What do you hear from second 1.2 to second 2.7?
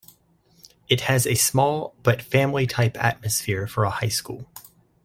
a small, but family